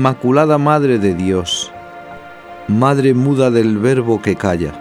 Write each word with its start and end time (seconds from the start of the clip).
Inmaculada 0.00 0.56
Madre 0.56 0.98
de 0.98 1.12
Dios, 1.12 1.70
Madre 2.68 3.12
muda 3.12 3.50
del 3.50 3.76
Verbo 3.76 4.22
que 4.22 4.34
calla, 4.34 4.72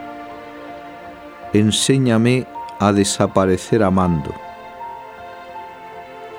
enséñame 1.52 2.48
a 2.80 2.94
desaparecer 2.94 3.84
amando. 3.84 4.34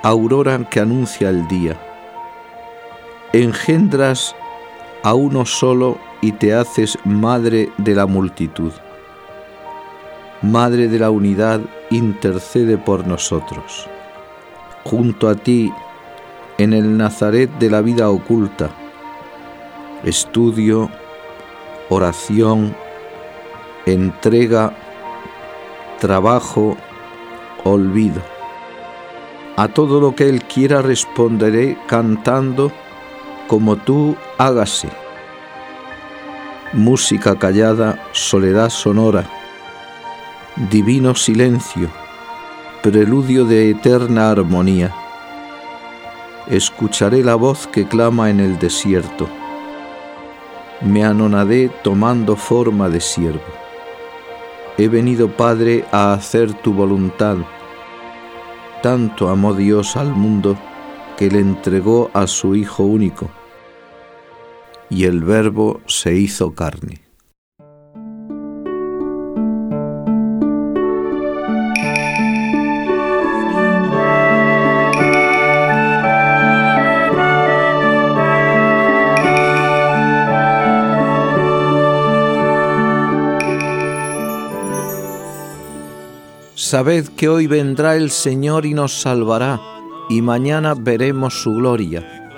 Aurora 0.02 0.66
que 0.70 0.80
anuncia 0.80 1.28
el 1.28 1.46
día, 1.46 1.76
engendras 3.34 4.34
a 5.02 5.12
uno 5.12 5.44
solo 5.44 5.98
y 6.22 6.32
te 6.32 6.54
haces 6.54 6.96
madre 7.04 7.68
de 7.76 7.94
la 7.94 8.06
multitud. 8.06 8.72
Madre 10.40 10.88
de 10.88 10.98
la 10.98 11.10
unidad, 11.10 11.60
intercede 11.90 12.78
por 12.78 13.06
nosotros. 13.06 13.86
Junto 14.84 15.28
a 15.28 15.34
ti, 15.34 15.70
en 16.62 16.74
el 16.74 16.98
Nazaret 16.98 17.50
de 17.58 17.70
la 17.70 17.80
vida 17.80 18.10
oculta, 18.10 18.68
estudio, 20.04 20.90
oración, 21.88 22.76
entrega, 23.86 24.76
trabajo, 26.00 26.76
olvido. 27.64 28.20
A 29.56 29.68
todo 29.68 30.02
lo 30.02 30.14
que 30.14 30.28
Él 30.28 30.44
quiera 30.44 30.82
responderé 30.82 31.78
cantando, 31.86 32.70
como 33.48 33.76
tú 33.76 34.16
hágase. 34.36 34.90
Música 36.74 37.36
callada, 37.36 38.06
soledad 38.12 38.68
sonora, 38.68 39.24
divino 40.70 41.14
silencio, 41.14 41.88
preludio 42.82 43.46
de 43.46 43.70
eterna 43.70 44.30
armonía. 44.30 44.99
Escucharé 46.50 47.22
la 47.22 47.36
voz 47.36 47.68
que 47.68 47.86
clama 47.86 48.28
en 48.28 48.40
el 48.40 48.58
desierto. 48.58 49.28
Me 50.80 51.04
anonadé 51.04 51.70
tomando 51.84 52.34
forma 52.34 52.88
de 52.88 53.00
siervo. 53.00 53.40
He 54.76 54.88
venido, 54.88 55.28
Padre, 55.36 55.84
a 55.92 56.12
hacer 56.12 56.52
tu 56.54 56.72
voluntad. 56.72 57.36
Tanto 58.82 59.28
amó 59.28 59.54
Dios 59.54 59.96
al 59.96 60.12
mundo 60.12 60.58
que 61.16 61.30
le 61.30 61.38
entregó 61.38 62.10
a 62.14 62.26
su 62.26 62.56
Hijo 62.56 62.82
único. 62.82 63.30
Y 64.88 65.04
el 65.04 65.22
Verbo 65.22 65.80
se 65.86 66.14
hizo 66.14 66.52
carne. 66.56 67.09
Sabed 86.70 87.08
que 87.16 87.28
hoy 87.28 87.48
vendrá 87.48 87.96
el 87.96 88.10
Señor 88.10 88.64
y 88.64 88.74
nos 88.74 88.92
salvará, 88.92 89.60
y 90.08 90.22
mañana 90.22 90.74
veremos 90.78 91.42
su 91.42 91.54
gloria. 91.54 92.30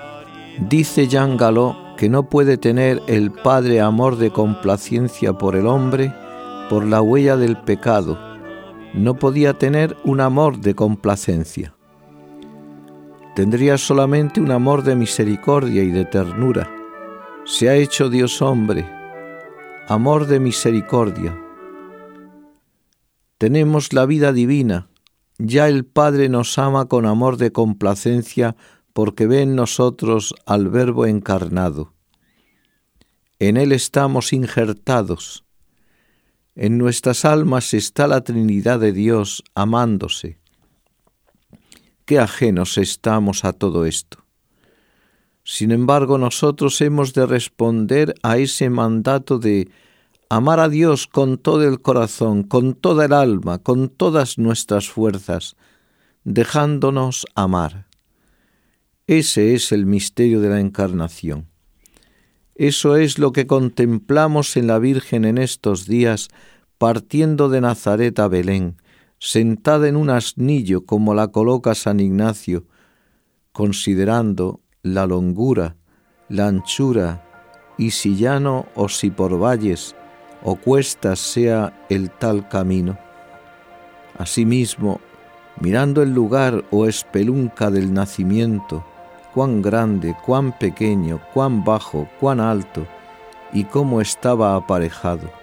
Dice 0.70 1.06
Jean 1.06 1.36
Galó 1.36 1.76
que 1.98 2.08
no 2.08 2.30
puede 2.30 2.56
tener 2.56 3.02
el 3.08 3.30
Padre 3.30 3.82
amor 3.82 4.16
de 4.16 4.30
complacencia 4.30 5.34
por 5.34 5.54
el 5.54 5.66
hombre 5.66 6.14
por 6.70 6.86
la 6.86 7.02
huella 7.02 7.36
del 7.36 7.58
pecado. 7.58 8.18
No 8.94 9.16
podía 9.16 9.52
tener 9.52 9.98
un 10.02 10.22
amor 10.22 10.60
de 10.60 10.74
complacencia. 10.74 11.74
Tendría 13.36 13.76
solamente 13.76 14.40
un 14.40 14.50
amor 14.50 14.82
de 14.82 14.96
misericordia 14.96 15.82
y 15.82 15.90
de 15.90 16.06
ternura. 16.06 16.70
Se 17.44 17.68
ha 17.68 17.74
hecho 17.74 18.08
Dios 18.08 18.40
hombre, 18.40 18.88
amor 19.88 20.26
de 20.26 20.40
misericordia, 20.40 21.38
tenemos 23.42 23.92
la 23.92 24.06
vida 24.06 24.32
divina. 24.32 24.88
Ya 25.36 25.66
el 25.66 25.84
Padre 25.84 26.28
nos 26.28 26.58
ama 26.58 26.86
con 26.86 27.06
amor 27.06 27.38
de 27.38 27.50
complacencia 27.50 28.54
porque 28.92 29.26
ve 29.26 29.42
en 29.42 29.56
nosotros 29.56 30.32
al 30.46 30.68
Verbo 30.68 31.06
encarnado. 31.06 31.92
En 33.40 33.56
Él 33.56 33.72
estamos 33.72 34.32
injertados. 34.32 35.44
En 36.54 36.78
nuestras 36.78 37.24
almas 37.24 37.74
está 37.74 38.06
la 38.06 38.20
Trinidad 38.20 38.78
de 38.78 38.92
Dios 38.92 39.42
amándose. 39.56 40.38
Qué 42.04 42.20
ajenos 42.20 42.78
estamos 42.78 43.44
a 43.44 43.52
todo 43.52 43.86
esto. 43.86 44.24
Sin 45.42 45.72
embargo, 45.72 46.16
nosotros 46.16 46.80
hemos 46.80 47.12
de 47.12 47.26
responder 47.26 48.14
a 48.22 48.38
ese 48.38 48.70
mandato 48.70 49.40
de 49.40 49.68
amar 50.34 50.60
a 50.60 50.70
Dios 50.70 51.08
con 51.08 51.36
todo 51.36 51.68
el 51.68 51.82
corazón, 51.82 52.42
con 52.42 52.72
toda 52.72 53.04
el 53.04 53.12
alma, 53.12 53.58
con 53.58 53.90
todas 53.90 54.38
nuestras 54.38 54.88
fuerzas, 54.88 55.56
dejándonos 56.24 57.26
amar. 57.34 57.86
Ese 59.06 59.54
es 59.54 59.72
el 59.72 59.84
misterio 59.84 60.40
de 60.40 60.48
la 60.48 60.58
encarnación. 60.58 61.48
Eso 62.54 62.96
es 62.96 63.18
lo 63.18 63.32
que 63.32 63.46
contemplamos 63.46 64.56
en 64.56 64.68
la 64.68 64.78
Virgen 64.78 65.26
en 65.26 65.36
estos 65.36 65.84
días, 65.84 66.28
partiendo 66.78 67.50
de 67.50 67.60
Nazaret 67.60 68.18
a 68.18 68.28
Belén, 68.28 68.78
sentada 69.18 69.86
en 69.86 69.96
un 69.96 70.08
asnillo 70.08 70.86
como 70.86 71.12
la 71.12 71.28
coloca 71.28 71.74
San 71.74 72.00
Ignacio, 72.00 72.64
considerando 73.52 74.62
la 74.82 75.06
longura, 75.06 75.76
la 76.30 76.48
anchura, 76.48 77.22
y 77.76 77.90
si 77.90 78.16
llano 78.16 78.64
o 78.74 78.88
si 78.88 79.10
por 79.10 79.38
valles, 79.38 79.94
o 80.44 80.56
cuesta 80.56 81.16
sea 81.16 81.72
el 81.88 82.10
tal 82.10 82.48
camino. 82.48 82.98
Asimismo, 84.18 85.00
mirando 85.60 86.02
el 86.02 86.12
lugar 86.12 86.64
o 86.70 86.86
espelunca 86.86 87.70
del 87.70 87.92
nacimiento, 87.92 88.84
cuán 89.34 89.62
grande, 89.62 90.14
cuán 90.24 90.56
pequeño, 90.58 91.20
cuán 91.32 91.64
bajo, 91.64 92.08
cuán 92.20 92.40
alto, 92.40 92.86
y 93.52 93.64
cómo 93.64 94.00
estaba 94.00 94.56
aparejado 94.56 95.41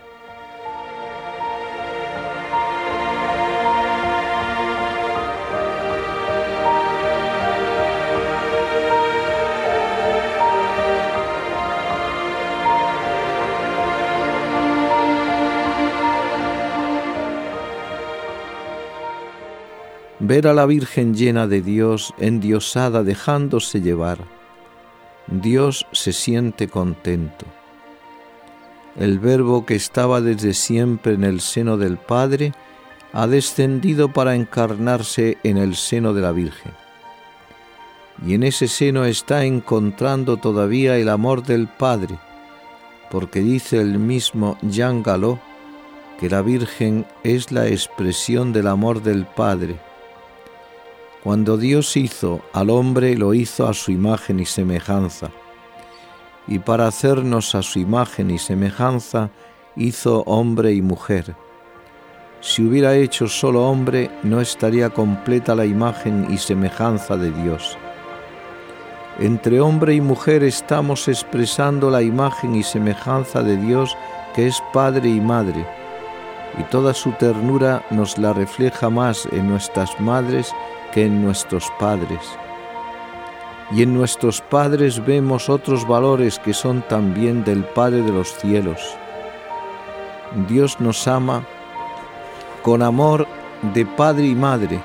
ver 20.29 20.45
a 20.45 20.53
la 20.53 20.67
Virgen 20.67 21.15
llena 21.15 21.47
de 21.47 21.63
Dios, 21.63 22.13
endiosada, 22.19 23.01
dejándose 23.01 23.81
llevar. 23.81 24.19
Dios 25.25 25.87
se 25.91 26.13
siente 26.13 26.67
contento. 26.67 27.47
El 28.95 29.17
Verbo 29.17 29.65
que 29.65 29.73
estaba 29.73 30.21
desde 30.21 30.53
siempre 30.53 31.13
en 31.13 31.23
el 31.23 31.41
seno 31.41 31.77
del 31.77 31.97
Padre, 31.97 32.53
ha 33.11 33.25
descendido 33.25 34.13
para 34.13 34.35
encarnarse 34.35 35.39
en 35.41 35.57
el 35.57 35.75
seno 35.75 36.13
de 36.13 36.21
la 36.21 36.31
Virgen. 36.31 36.73
Y 38.23 38.35
en 38.35 38.43
ese 38.43 38.67
seno 38.67 39.05
está 39.05 39.45
encontrando 39.45 40.37
todavía 40.37 40.95
el 40.97 41.09
amor 41.09 41.41
del 41.41 41.67
Padre, 41.67 42.19
porque 43.09 43.39
dice 43.39 43.81
el 43.81 43.97
mismo 43.97 44.59
Jean 44.61 45.01
Galó 45.01 45.39
que 46.19 46.29
la 46.29 46.43
Virgen 46.43 47.07
es 47.23 47.51
la 47.51 47.65
expresión 47.65 48.53
del 48.53 48.67
amor 48.67 49.01
del 49.01 49.25
Padre 49.25 49.88
cuando 51.23 51.57
Dios 51.57 51.97
hizo 51.97 52.41
al 52.53 52.69
hombre, 52.69 53.17
lo 53.17 53.33
hizo 53.33 53.67
a 53.67 53.73
su 53.73 53.91
imagen 53.91 54.39
y 54.39 54.45
semejanza. 54.45 55.31
Y 56.47 56.59
para 56.59 56.87
hacernos 56.87 57.55
a 57.55 57.61
su 57.61 57.79
imagen 57.79 58.31
y 58.31 58.39
semejanza, 58.39 59.29
hizo 59.75 60.23
hombre 60.23 60.73
y 60.73 60.81
mujer. 60.81 61.35
Si 62.39 62.63
hubiera 62.63 62.95
hecho 62.95 63.27
solo 63.27 63.67
hombre, 63.69 64.09
no 64.23 64.39
estaría 64.39 64.89
completa 64.89 65.55
la 65.55 65.65
imagen 65.65 66.27
y 66.29 66.37
semejanza 66.37 67.17
de 67.17 67.31
Dios. 67.31 67.77
Entre 69.19 69.59
hombre 69.59 69.95
y 69.95 70.01
mujer 70.01 70.43
estamos 70.43 71.09
expresando 71.09 71.89
la 71.89 72.01
imagen 72.01 72.55
y 72.55 72.63
semejanza 72.63 73.43
de 73.43 73.57
Dios 73.57 73.97
que 74.33 74.47
es 74.47 74.63
Padre 74.71 75.09
y 75.09 75.19
Madre, 75.19 75.67
y 76.57 76.63
toda 76.63 76.93
su 76.93 77.11
ternura 77.11 77.83
nos 77.89 78.17
la 78.17 78.31
refleja 78.31 78.89
más 78.89 79.27
en 79.33 79.49
nuestras 79.49 79.99
madres 79.99 80.53
que 80.91 81.05
en 81.05 81.23
nuestros 81.23 81.71
padres. 81.79 82.19
Y 83.71 83.83
en 83.83 83.93
nuestros 83.93 84.41
padres 84.41 85.05
vemos 85.05 85.49
otros 85.49 85.87
valores 85.87 86.39
que 86.39 86.53
son 86.53 86.81
también 86.81 87.43
del 87.43 87.63
Padre 87.63 88.01
de 88.01 88.11
los 88.11 88.35
cielos. 88.35 88.79
Dios 90.47 90.79
nos 90.79 91.07
ama 91.07 91.43
con 92.63 92.81
amor 92.81 93.27
de 93.73 93.85
padre 93.85 94.25
y 94.25 94.35
madre, 94.35 94.81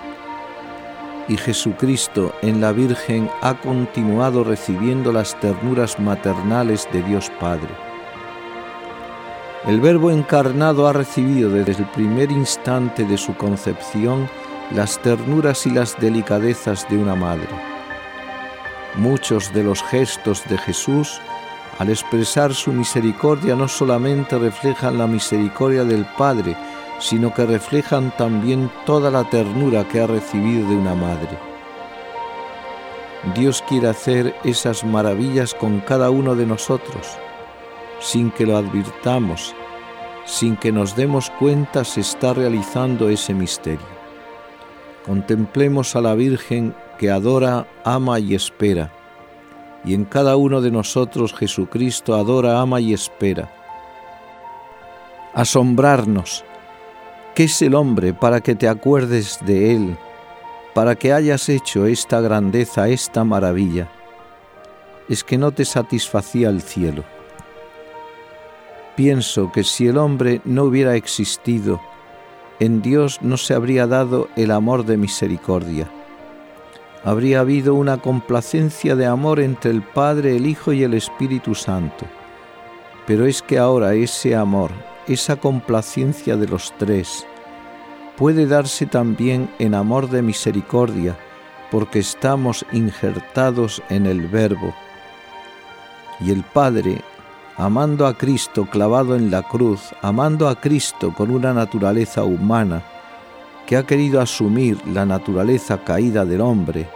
y 1.28 1.36
Jesucristo 1.36 2.34
en 2.42 2.60
la 2.60 2.72
Virgen 2.72 3.30
ha 3.40 3.54
continuado 3.54 4.44
recibiendo 4.44 5.12
las 5.12 5.38
ternuras 5.40 5.98
maternales 5.98 6.86
de 6.92 7.02
Dios 7.02 7.30
Padre. 7.40 7.70
El 9.66 9.80
Verbo 9.80 10.10
encarnado 10.10 10.86
ha 10.86 10.92
recibido 10.92 11.48
desde 11.48 11.82
el 11.82 11.88
primer 11.90 12.30
instante 12.30 13.04
de 13.04 13.16
su 13.16 13.34
concepción 13.34 14.28
las 14.72 15.00
ternuras 15.00 15.66
y 15.66 15.70
las 15.70 15.98
delicadezas 16.00 16.88
de 16.88 16.98
una 16.98 17.14
madre. 17.14 17.48
Muchos 18.96 19.52
de 19.52 19.62
los 19.62 19.82
gestos 19.82 20.42
de 20.48 20.56
Jesús, 20.58 21.20
al 21.78 21.90
expresar 21.90 22.54
su 22.54 22.72
misericordia, 22.72 23.56
no 23.56 23.68
solamente 23.68 24.38
reflejan 24.38 24.98
la 24.98 25.06
misericordia 25.06 25.84
del 25.84 26.06
Padre, 26.16 26.56
sino 26.98 27.34
que 27.34 27.44
reflejan 27.44 28.16
también 28.16 28.70
toda 28.86 29.10
la 29.10 29.28
ternura 29.28 29.86
que 29.88 30.00
ha 30.00 30.06
recibido 30.06 30.68
de 30.68 30.76
una 30.76 30.94
madre. 30.94 31.38
Dios 33.34 33.64
quiere 33.68 33.88
hacer 33.88 34.34
esas 34.44 34.84
maravillas 34.84 35.54
con 35.54 35.80
cada 35.80 36.10
uno 36.10 36.34
de 36.34 36.46
nosotros, 36.46 37.18
sin 37.98 38.30
que 38.30 38.46
lo 38.46 38.56
advirtamos, 38.56 39.54
sin 40.24 40.56
que 40.56 40.72
nos 40.72 40.94
demos 40.94 41.30
cuenta 41.30 41.84
se 41.84 42.00
está 42.00 42.34
realizando 42.34 43.08
ese 43.08 43.34
misterio. 43.34 43.93
Contemplemos 45.04 45.96
a 45.96 46.00
la 46.00 46.14
Virgen 46.14 46.74
que 46.98 47.10
adora, 47.10 47.66
ama 47.84 48.18
y 48.20 48.34
espera, 48.34 48.92
y 49.84 49.94
en 49.94 50.04
cada 50.04 50.36
uno 50.36 50.60
de 50.60 50.70
nosotros 50.70 51.34
Jesucristo 51.34 52.14
adora, 52.14 52.60
ama 52.60 52.80
y 52.80 52.94
espera. 52.94 53.50
Asombrarnos, 55.34 56.44
¿Qué 57.34 57.44
es 57.44 57.62
el 57.62 57.74
hombre 57.74 58.14
para 58.14 58.40
que 58.40 58.54
te 58.54 58.68
acuerdes 58.68 59.40
de 59.44 59.74
él, 59.74 59.96
para 60.72 60.94
que 60.94 61.12
hayas 61.12 61.48
hecho 61.48 61.84
esta 61.84 62.20
grandeza, 62.20 62.88
esta 62.88 63.24
maravilla? 63.24 63.90
Es 65.08 65.24
que 65.24 65.36
no 65.36 65.50
te 65.50 65.64
satisfacía 65.64 66.48
el 66.48 66.62
cielo. 66.62 67.02
Pienso 68.94 69.50
que 69.50 69.64
si 69.64 69.88
el 69.88 69.98
hombre 69.98 70.42
no 70.44 70.62
hubiera 70.62 70.94
existido, 70.94 71.80
en 72.60 72.82
Dios 72.82 73.18
no 73.22 73.36
se 73.36 73.54
habría 73.54 73.86
dado 73.86 74.28
el 74.36 74.50
amor 74.50 74.84
de 74.84 74.96
misericordia. 74.96 75.90
Habría 77.04 77.40
habido 77.40 77.74
una 77.74 77.98
complacencia 77.98 78.96
de 78.96 79.06
amor 79.06 79.40
entre 79.40 79.70
el 79.70 79.82
Padre, 79.82 80.36
el 80.36 80.46
Hijo 80.46 80.72
y 80.72 80.82
el 80.82 80.94
Espíritu 80.94 81.54
Santo. 81.54 82.06
Pero 83.06 83.26
es 83.26 83.42
que 83.42 83.58
ahora 83.58 83.94
ese 83.94 84.34
amor, 84.34 84.70
esa 85.06 85.36
complacencia 85.36 86.36
de 86.36 86.48
los 86.48 86.72
tres 86.78 87.26
puede 88.16 88.46
darse 88.46 88.86
también 88.86 89.50
en 89.58 89.74
amor 89.74 90.08
de 90.08 90.22
misericordia, 90.22 91.16
porque 91.70 91.98
estamos 91.98 92.64
injertados 92.72 93.82
en 93.90 94.06
el 94.06 94.28
Verbo. 94.28 94.72
Y 96.20 96.30
el 96.30 96.44
Padre, 96.44 97.02
amando 97.56 98.06
a 98.06 98.14
Cristo 98.14 98.66
clavado 98.66 99.16
en 99.16 99.30
la 99.30 99.42
cruz, 99.42 99.94
amando 100.02 100.48
a 100.48 100.60
Cristo 100.60 101.12
con 101.14 101.30
una 101.30 101.52
naturaleza 101.52 102.24
humana, 102.24 102.82
que 103.66 103.76
ha 103.76 103.84
querido 103.84 104.20
asumir 104.20 104.78
la 104.86 105.06
naturaleza 105.06 105.78
caída 105.78 106.24
del 106.24 106.40
hombre, 106.40 106.88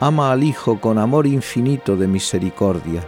ama 0.00 0.32
al 0.32 0.42
Hijo 0.42 0.80
con 0.80 0.98
amor 0.98 1.26
infinito 1.26 1.96
de 1.96 2.06
misericordia 2.06 3.02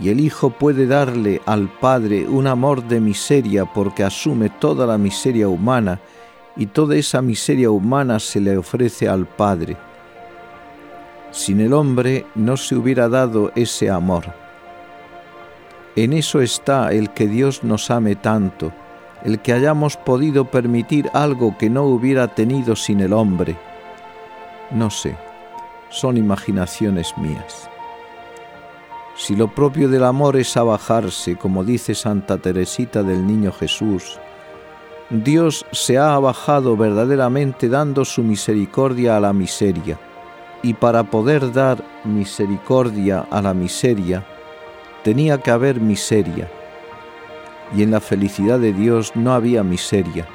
y 0.00 0.10
el 0.10 0.20
Hijo 0.20 0.50
puede 0.50 0.86
darle 0.86 1.40
al 1.46 1.68
Padre 1.68 2.26
un 2.28 2.46
amor 2.46 2.84
de 2.84 3.00
miseria 3.00 3.64
porque 3.64 4.04
asume 4.04 4.50
toda 4.50 4.86
la 4.86 4.98
miseria 4.98 5.48
humana 5.48 6.00
y 6.56 6.66
toda 6.66 6.96
esa 6.96 7.20
miseria 7.22 7.70
humana 7.70 8.18
se 8.20 8.40
le 8.40 8.56
ofrece 8.56 9.08
al 9.08 9.26
Padre. 9.26 9.76
Sin 11.30 11.60
el 11.60 11.72
hombre 11.72 12.26
no 12.34 12.56
se 12.56 12.74
hubiera 12.74 13.08
dado 13.08 13.52
ese 13.54 13.90
amor. 13.90 14.47
En 15.98 16.12
eso 16.12 16.40
está 16.40 16.92
el 16.92 17.10
que 17.10 17.26
Dios 17.26 17.64
nos 17.64 17.90
ame 17.90 18.14
tanto, 18.14 18.70
el 19.24 19.40
que 19.40 19.52
hayamos 19.52 19.96
podido 19.96 20.44
permitir 20.44 21.10
algo 21.12 21.58
que 21.58 21.68
no 21.68 21.86
hubiera 21.86 22.28
tenido 22.36 22.76
sin 22.76 23.00
el 23.00 23.12
hombre. 23.12 23.56
No 24.70 24.90
sé, 24.90 25.16
son 25.88 26.16
imaginaciones 26.16 27.18
mías. 27.18 27.68
Si 29.16 29.34
lo 29.34 29.52
propio 29.52 29.88
del 29.88 30.04
amor 30.04 30.36
es 30.36 30.56
abajarse, 30.56 31.34
como 31.34 31.64
dice 31.64 31.96
Santa 31.96 32.36
Teresita 32.36 33.02
del 33.02 33.26
Niño 33.26 33.50
Jesús, 33.50 34.20
Dios 35.10 35.66
se 35.72 35.98
ha 35.98 36.14
abajado 36.14 36.76
verdaderamente 36.76 37.68
dando 37.68 38.04
su 38.04 38.22
misericordia 38.22 39.16
a 39.16 39.20
la 39.20 39.32
miseria, 39.32 39.98
y 40.62 40.74
para 40.74 41.10
poder 41.10 41.52
dar 41.52 41.82
misericordia 42.04 43.26
a 43.32 43.42
la 43.42 43.52
miseria, 43.52 44.24
tenía 45.02 45.38
que 45.38 45.50
haber 45.50 45.80
miseria, 45.80 46.50
y 47.74 47.82
en 47.82 47.90
la 47.90 48.00
felicidad 48.00 48.58
de 48.58 48.72
Dios 48.72 49.12
no 49.14 49.32
había 49.32 49.62
miseria. 49.62 50.26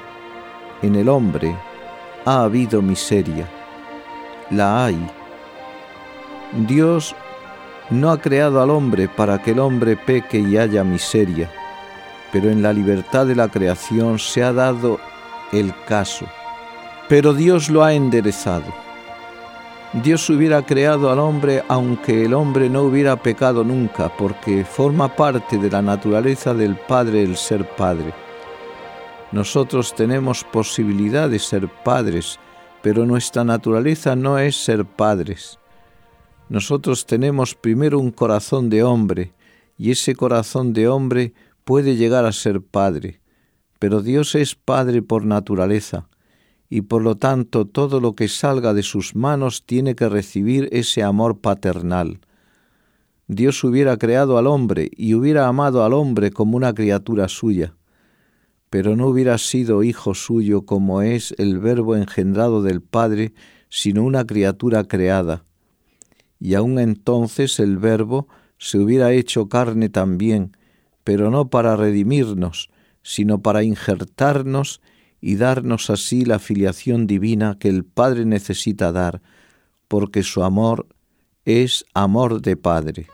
En 0.82 0.94
el 0.94 1.08
hombre 1.08 1.56
ha 2.24 2.42
habido 2.42 2.82
miseria, 2.82 3.48
la 4.50 4.84
hay. 4.84 5.10
Dios 6.66 7.14
no 7.90 8.10
ha 8.10 8.20
creado 8.20 8.62
al 8.62 8.70
hombre 8.70 9.08
para 9.08 9.42
que 9.42 9.50
el 9.50 9.58
hombre 9.58 9.96
peque 9.96 10.38
y 10.38 10.56
haya 10.56 10.84
miseria, 10.84 11.50
pero 12.32 12.50
en 12.50 12.62
la 12.62 12.72
libertad 12.72 13.26
de 13.26 13.34
la 13.34 13.48
creación 13.48 14.18
se 14.18 14.42
ha 14.42 14.52
dado 14.52 14.98
el 15.52 15.72
caso. 15.86 16.26
Pero 17.08 17.34
Dios 17.34 17.68
lo 17.68 17.84
ha 17.84 17.92
enderezado. 17.92 18.83
Dios 20.02 20.28
hubiera 20.28 20.66
creado 20.66 21.08
al 21.08 21.20
hombre 21.20 21.62
aunque 21.68 22.24
el 22.24 22.34
hombre 22.34 22.68
no 22.68 22.82
hubiera 22.82 23.14
pecado 23.22 23.62
nunca, 23.62 24.08
porque 24.16 24.64
forma 24.64 25.14
parte 25.14 25.56
de 25.56 25.70
la 25.70 25.82
naturaleza 25.82 26.52
del 26.52 26.74
Padre 26.74 27.22
el 27.22 27.36
ser 27.36 27.64
Padre. 27.76 28.12
Nosotros 29.30 29.94
tenemos 29.94 30.42
posibilidad 30.42 31.30
de 31.30 31.38
ser 31.38 31.68
padres, 31.84 32.40
pero 32.82 33.06
nuestra 33.06 33.44
naturaleza 33.44 34.16
no 34.16 34.38
es 34.38 34.56
ser 34.56 34.84
padres. 34.84 35.60
Nosotros 36.48 37.06
tenemos 37.06 37.54
primero 37.54 38.00
un 38.00 38.10
corazón 38.10 38.70
de 38.70 38.82
hombre 38.82 39.32
y 39.78 39.92
ese 39.92 40.16
corazón 40.16 40.72
de 40.72 40.88
hombre 40.88 41.34
puede 41.64 41.94
llegar 41.94 42.26
a 42.26 42.32
ser 42.32 42.60
padre, 42.62 43.20
pero 43.78 44.02
Dios 44.02 44.34
es 44.34 44.56
padre 44.56 45.02
por 45.02 45.24
naturaleza 45.24 46.08
y 46.68 46.82
por 46.82 47.02
lo 47.02 47.16
tanto 47.16 47.66
todo 47.66 48.00
lo 48.00 48.14
que 48.14 48.28
salga 48.28 48.74
de 48.74 48.82
sus 48.82 49.14
manos 49.14 49.64
tiene 49.64 49.94
que 49.94 50.08
recibir 50.08 50.68
ese 50.72 51.02
amor 51.02 51.40
paternal. 51.40 52.20
Dios 53.26 53.62
hubiera 53.64 53.96
creado 53.96 54.38
al 54.38 54.46
hombre 54.46 54.90
y 54.96 55.14
hubiera 55.14 55.48
amado 55.48 55.84
al 55.84 55.92
hombre 55.92 56.30
como 56.30 56.56
una 56.56 56.74
criatura 56.74 57.28
suya, 57.28 57.74
pero 58.70 58.96
no 58.96 59.06
hubiera 59.06 59.38
sido 59.38 59.82
hijo 59.82 60.14
suyo 60.14 60.62
como 60.62 61.02
es 61.02 61.34
el 61.38 61.58
Verbo 61.58 61.96
engendrado 61.96 62.62
del 62.62 62.82
Padre, 62.82 63.32
sino 63.68 64.02
una 64.02 64.26
criatura 64.26 64.84
creada 64.84 65.44
y 66.44 66.56
aun 66.56 66.78
entonces 66.78 67.58
el 67.58 67.78
Verbo 67.78 68.28
se 68.58 68.78
hubiera 68.78 69.12
hecho 69.12 69.48
carne 69.48 69.88
también, 69.88 70.54
pero 71.02 71.30
no 71.30 71.48
para 71.48 71.74
redimirnos, 71.74 72.68
sino 73.02 73.40
para 73.40 73.62
injertarnos 73.62 74.82
y 75.26 75.36
darnos 75.36 75.88
así 75.88 76.26
la 76.26 76.38
filiación 76.38 77.06
divina 77.06 77.56
que 77.58 77.70
el 77.70 77.82
Padre 77.86 78.26
necesita 78.26 78.92
dar, 78.92 79.22
porque 79.88 80.22
su 80.22 80.44
amor 80.44 80.86
es 81.46 81.86
amor 81.94 82.42
de 82.42 82.58
Padre. 82.58 83.06